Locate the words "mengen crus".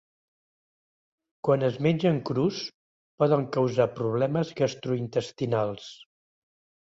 1.87-2.61